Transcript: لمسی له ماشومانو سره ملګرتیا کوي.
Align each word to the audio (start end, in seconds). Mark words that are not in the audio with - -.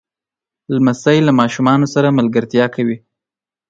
لمسی 0.73 1.17
له 1.27 1.31
ماشومانو 1.39 1.85
سره 1.93 2.15
ملګرتیا 2.17 2.65
کوي. 2.75 2.97